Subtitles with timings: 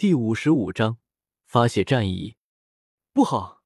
[0.00, 0.96] 第五十五章
[1.44, 2.38] 发泄战意。
[3.12, 3.62] 不好！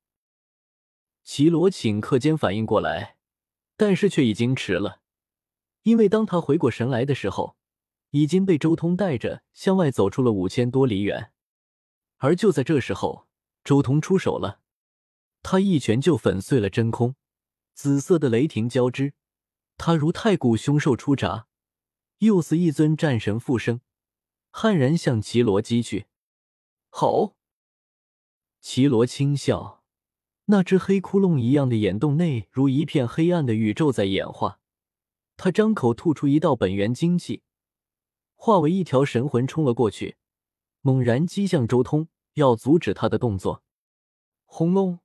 [1.23, 3.19] 绮罗顷刻间反应过来，
[3.77, 5.01] 但是却已经迟了，
[5.85, 7.57] 因为当他回过神来的时候，
[8.11, 11.31] 已经被周通带着向外走出了五千多里远。
[12.17, 13.29] 而就在这时候，
[13.63, 14.61] 周通出手了，
[15.41, 17.15] 他一拳就粉碎了真空，
[17.75, 19.15] 紫色的雷霆交织，
[19.77, 21.47] 他如太古凶兽出闸，
[22.19, 23.81] 又似一尊战神复生，
[24.51, 26.07] 悍然向绮罗击去。
[26.97, 27.35] 吼！
[28.61, 29.83] 齐罗轻笑，
[30.45, 34.61] 那只黑窟窿一样的眼洞内如一片黑暗的宇宙在演化。
[35.37, 37.43] 他张口吐出一道本源精气，
[38.37, 40.19] 化为一条神魂冲了过去，
[40.83, 43.65] 猛然击向周通，要阻止他的动作。
[44.45, 45.01] 轰隆！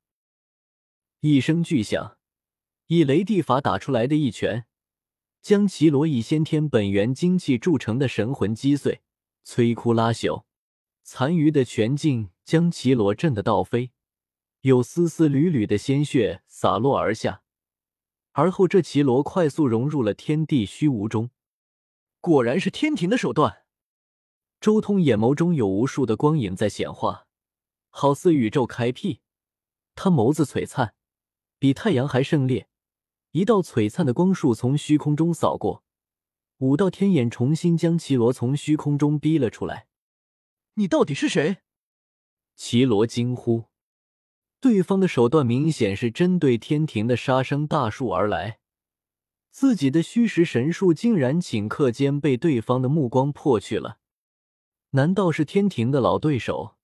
[1.21, 2.19] 一声巨响，
[2.85, 4.67] 以雷地法打出来的一拳，
[5.41, 9.01] 将齐罗以先天本源精气铸成的神魂击碎，
[9.43, 10.43] 摧枯拉朽。
[11.11, 13.89] 残余的拳劲将绮罗震得倒飞，
[14.61, 17.41] 有丝丝缕缕的鲜血洒落而下。
[18.33, 21.31] 而后，这绮罗快速融入了天地虚无中。
[22.21, 23.63] 果然是天庭的手段。
[24.61, 27.25] 周通眼眸中有无数的光影在显化，
[27.89, 29.21] 好似宇宙开辟。
[29.95, 30.93] 他眸子璀璨，
[31.57, 32.69] 比太阳还胜烈。
[33.31, 35.83] 一道璀璨的光束从虚空中扫过，
[36.59, 39.87] 五道天眼重新将绮罗从虚空中逼了出来。
[40.79, 41.57] 你到底是谁？
[42.55, 43.65] 齐罗惊呼。
[44.61, 48.59] 对方的手段明显是针对天庭的杀生大术而来，
[49.51, 53.99] 自己的虚实神术竟然顷刻间被对方的目光破去了。
[54.91, 56.77] 难道是天庭的老对手，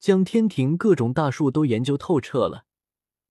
[0.00, 2.64] 将天庭各种大术都研究透彻了？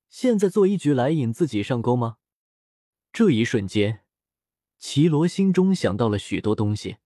[0.08, 2.18] 现在做一局来引自己上钩吗？
[3.12, 4.04] 这一瞬间，
[4.78, 6.98] 齐罗心中想到了许多东西。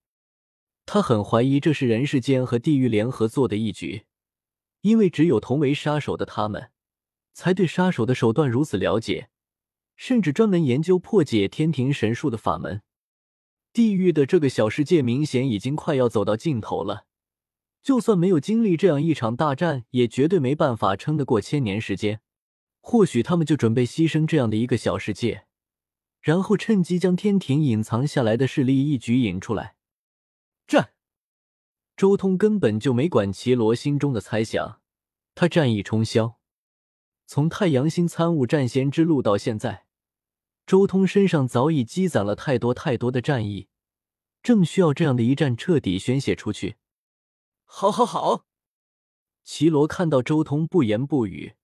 [0.91, 4.05] 他很怀疑这是人世间和地狱联合做的一局，
[4.81, 6.71] 因为只有同为杀手的他们，
[7.31, 9.29] 才对杀手的手段如此了解，
[9.95, 12.81] 甚至专门研究破解天庭神术的法门。
[13.71, 17.05] 地狱的这个小世界明显已经快要走到尽头了，
[17.83, 22.21] 就算没有经历这样一场大战，也绝对没办法撑得过千年时间。
[22.81, 25.45] 或许他们就准备牺牲这样的一个小世界，
[26.19, 29.75] 然后趁机将天庭隐藏下来的势力一举引出来。
[31.99, 34.79] 战，周通根本就没管齐罗心中的猜想，
[35.35, 36.35] 他战意冲霄。
[37.25, 39.85] 从太阳星参悟战仙之路到现在，
[40.65, 43.67] 周通身上早已积攒了太多太多的战意，
[44.41, 46.77] 正需要这样的一战彻底宣泄出去。
[47.65, 48.45] 好，好，好！
[49.43, 51.55] 齐罗看到周通不言不语，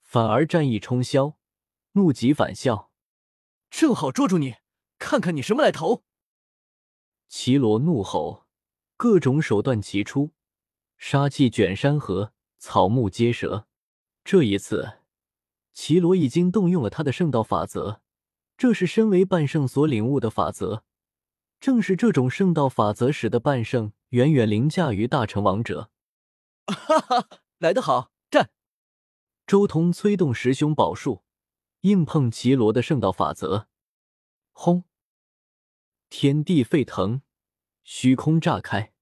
[0.00, 1.34] 反而战意冲霄，
[1.92, 2.90] 怒极反笑，
[3.68, 4.54] 正好捉住你，
[4.98, 6.04] 看看你什么来头！
[7.28, 8.43] 齐罗怒吼。
[9.04, 10.32] 各种手段齐出，
[10.96, 13.66] 杀气卷山河，草木皆蛇。
[14.24, 15.00] 这一次，
[15.74, 18.00] 绮罗已经动用了他的圣道法则，
[18.56, 20.84] 这是身为半圣所领悟的法则。
[21.60, 25.90] 正是这种圣道法则，使得半圣远远凌驾于大成王者。
[26.66, 27.28] 哈哈，
[27.58, 28.10] 来得好！
[28.30, 28.48] 战！
[29.46, 31.24] 周通催动十凶宝术，
[31.82, 33.68] 硬碰绮罗的圣道法则。
[34.52, 34.84] 轰！
[36.08, 37.20] 天地沸腾。
[37.86, 38.93] 虚空炸开，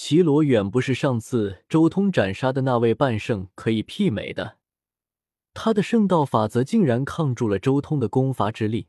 [0.00, 4.58] 齐罗远不是上次周通斩杀的那位半圣可以媲美的。
[5.52, 8.86] 他的圣道法则竟然抗住了周通的攻伐之力。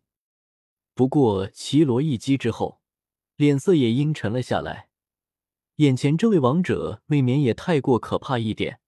[0.94, 2.80] 不过，齐罗一击之后，
[3.38, 4.90] 脸色也阴沉了下来。
[5.78, 8.80] 眼前这位王者未免也太过可怕一点，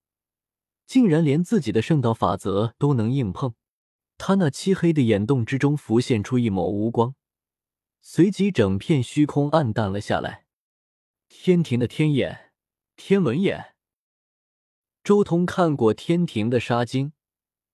[0.86, 3.56] 竟然连自己的圣道法则都能硬碰。
[4.20, 7.16] 他那漆黑的眼洞之中浮现出一抹乌光。
[8.00, 10.41] 随即，整片虚空暗淡了下来。
[11.34, 12.52] 天庭的天眼、
[12.96, 13.74] 天轮眼。
[15.04, 17.14] 周通看过天庭的杀经，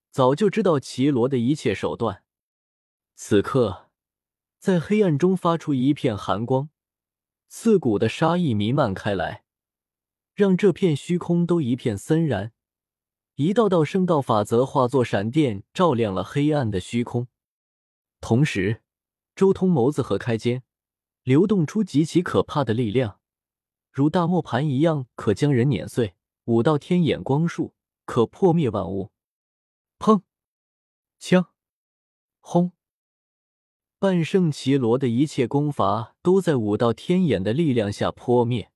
[0.10, 2.24] 早就知道齐罗的一切手段。
[3.16, 3.90] 此刻，
[4.58, 6.70] 在黑暗中发出一片寒光，
[7.50, 9.44] 刺骨的杀意弥漫开来，
[10.34, 12.54] 让这片虚空都一片森然。
[13.36, 17.28] 一道道圣道法则化作闪电，照亮了黑暗的虚空，
[18.22, 18.84] 同时。
[19.36, 20.64] 周通眸子合开间，
[21.24, 23.17] 流动出极其可怕的力量，
[23.98, 26.14] 如大磨盘一样，可将人碾碎；
[26.44, 27.74] 五道天眼光束，
[28.06, 29.12] 可破灭万物。
[29.98, 30.22] 砰！
[31.18, 31.48] 枪！
[32.40, 32.74] 轰！
[33.98, 38.72] 半圣齐罗的一切功法都在五道天眼的力量下破灭。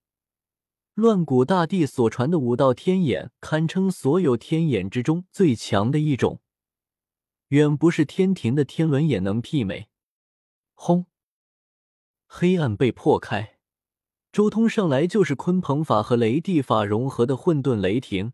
[0.96, 6.42] 乱古大帝所传的五道天眼，堪称所有天眼之中最强的一种，
[7.50, 9.92] 远不是天庭的天轮眼能媲美。
[10.74, 11.06] 轰！
[12.26, 13.60] 黑暗被破开，
[14.32, 18.32] 周通上来就是鲲鹏法和雷地法融合的混沌雷霆，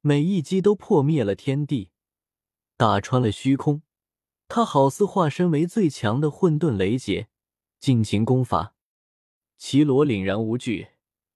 [0.00, 1.90] 每一击都破灭了天地，
[2.78, 3.82] 打穿了虚空。
[4.48, 7.28] 他好似化身为最强的混沌雷劫，
[7.78, 8.74] 尽情攻伐。
[9.58, 10.88] 绮罗凛然无惧，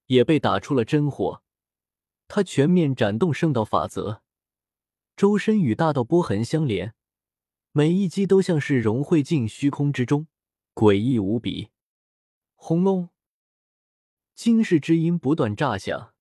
[0.07, 1.43] 也被打出了真火。
[2.27, 4.23] 他全面斩动圣道法则，
[5.15, 6.95] 周身与大道波痕相连，
[7.71, 10.25] 每一击都像是融汇进虚空之中，
[10.73, 11.69] 诡异无比。
[12.55, 13.09] 轰隆！
[14.39, 16.13] 惊世之音不断炸响，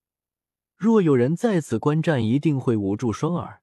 [0.76, 3.62] 若有人在此观战，一定会捂住双耳。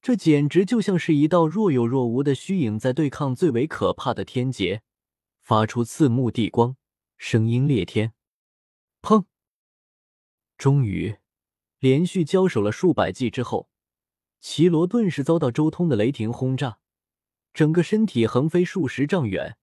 [0.00, 4.80] 这简直就像是一道若有若无的虚影，在对抗最为可怕的天劫，
[5.42, 6.74] 发出刺目地光，
[7.18, 8.14] 声音裂天。
[9.02, 9.26] 砰！
[10.56, 11.18] 终于，
[11.78, 13.68] 连续交手了数百记之后，
[14.40, 16.78] 绮罗顿时遭到周通的雷霆轰炸，
[17.52, 19.58] 整个身体横飞数十丈远，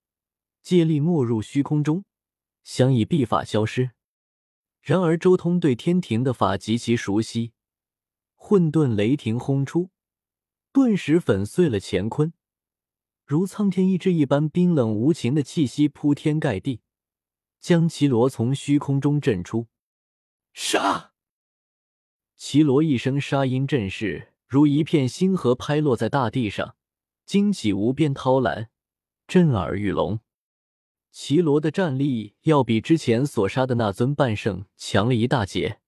[0.61, 2.05] 借力没入虚空中。
[2.67, 3.91] 想以秘法消失，
[4.81, 7.53] 然而周通对天庭的法极其熟悉，
[8.35, 9.89] 混沌雷霆轰出，
[10.73, 12.33] 顿时粉碎了乾坤，
[13.25, 16.81] 如苍天意志一般冰冷无情的气息铺天盖地，
[17.61, 19.67] 将齐罗从虚空中震出。
[20.51, 21.13] 杀！
[22.35, 26.75] 齐罗一声杀音震世，如一片星河拍落在大地上，
[27.25, 28.69] 惊起无边涛澜，
[29.25, 30.19] 震耳欲聋。
[31.19, 35.79] 齐罗的战力要比之前所杀的那尊半圣强了一大截，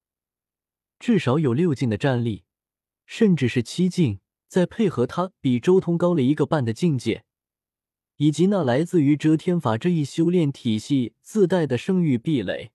[0.98, 2.46] 至少有六境的战力，
[3.06, 4.22] 甚至是七境。
[4.48, 7.26] 再配合他比周通高了一个半的境界，
[8.16, 12.72] 以及那来自于遮天法这一修炼体系自带的圣域壁垒，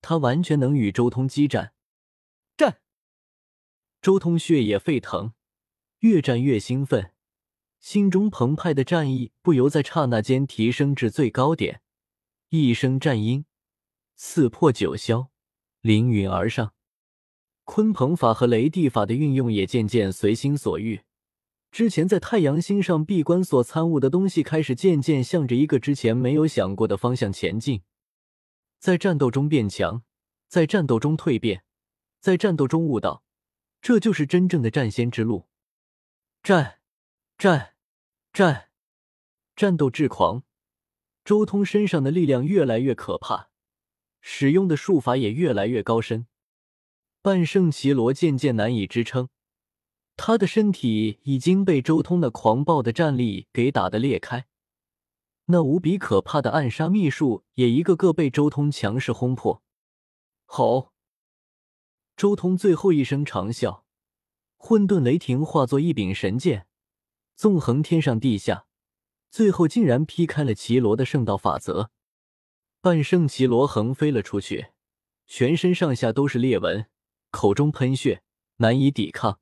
[0.00, 1.72] 他完全能与周通激战。
[2.56, 2.80] 战！
[4.00, 5.32] 周通血液沸腾，
[5.98, 7.10] 越战越兴奋。
[7.80, 11.80] 心中澎湃的战意不由在刹那间提升至最高点，
[12.50, 13.46] 一声战音
[14.14, 15.28] 刺破九霄，
[15.80, 16.74] 凌云而上。
[17.64, 21.00] 鲲鹏法和雷地法的运用也渐渐随心所欲。
[21.70, 27.82] 之前在太阳星上闭关所参悟的东西，开始渐渐向着一个之前没有想过的方向前进。
[28.78, 30.02] 在战斗中变强，
[30.48, 31.64] 在战斗中蜕变，
[32.20, 33.24] 在战斗中悟道，
[33.80, 35.48] 这就是真正的战仙之路。
[36.42, 36.79] 战。
[37.40, 37.72] 战，
[38.34, 38.68] 战，
[39.56, 40.42] 战斗至狂！
[41.24, 43.48] 周通身上的力量越来越可怕，
[44.20, 46.26] 使用的术法也越来越高深。
[47.22, 49.30] 半圣奇罗渐渐难以支撑，
[50.18, 54.46] 他的身体已经被周通那狂暴的战力给打得裂开。
[55.46, 59.62] 那无比可怕的暗杀秘术也一个个被周通强势轰破。
[60.44, 60.92] 吼！
[62.18, 63.84] 周通最后一声长啸，
[64.58, 66.66] 混沌雷霆化作一柄神剑。
[67.40, 68.66] 纵横天上地下，
[69.30, 71.90] 最后竟然劈开了绮罗的圣道法则。
[72.82, 74.72] 半圣绮罗横飞了出去，
[75.26, 76.90] 全身上下都是裂纹，
[77.30, 78.22] 口中喷血，
[78.56, 79.40] 难以抵抗。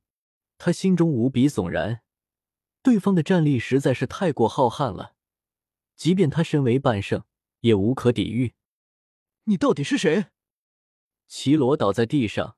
[0.58, 2.02] 他心中无比悚然，
[2.84, 5.16] 对方的战力实在是太过浩瀚了，
[5.96, 7.24] 即便他身为半圣，
[7.62, 8.54] 也无可抵御。
[9.46, 10.26] 你到底是谁？
[11.26, 12.56] 绮罗倒在地上，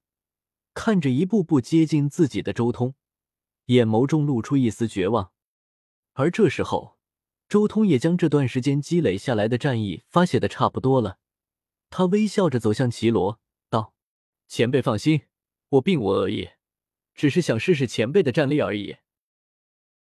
[0.75, 2.95] 看着一步步接近自己的周通。
[3.75, 5.31] 眼眸中露出一丝绝望，
[6.15, 6.99] 而这时候，
[7.49, 11.19] 周通也将这段时间积累下来的战意发泄的差不多了。
[11.89, 13.95] 他微笑着走向绮罗，道
[14.49, 15.23] ：“前辈放心，
[15.69, 16.51] 我并无恶意，
[17.15, 18.97] 只是想试试前辈的战力而已。”